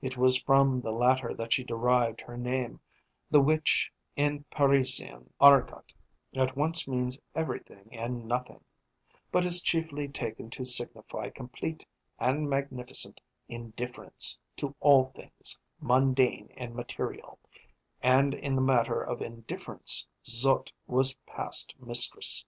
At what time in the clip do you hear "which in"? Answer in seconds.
3.40-4.44